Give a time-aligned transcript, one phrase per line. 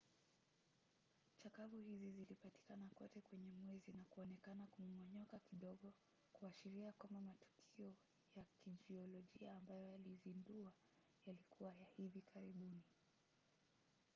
[1.39, 5.93] chakavu hizi zilipatikana kote kwenye mwezi na kuonekana kumomonyoka kidogo,
[6.33, 7.95] kuashiria kwamba matukio
[8.35, 10.53] ya kijiolojia ambayo yaliziunda
[11.25, 12.81] yalikuwa ya hivi karibuni